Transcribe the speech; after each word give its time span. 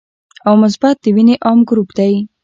او 0.47 0.53
مثبت 0.63 0.95
د 1.03 1.05
وینې 1.15 1.35
عام 1.45 1.59
ګروپ 1.69 1.89
دی 1.97 2.13